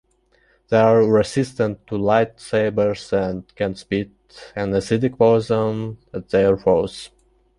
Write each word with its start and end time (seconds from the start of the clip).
They 0.69 0.77
are 0.77 1.03
resistant 1.05 1.85
to 1.85 1.93
lightsabers 1.93 3.13
and 3.13 3.43
can 3.53 3.75
spit 3.75 4.09
an 4.55 4.71
acidic 4.71 5.15
poison 5.19 5.99
at 6.11 6.29
their 6.29 6.57
foes. 6.57 7.11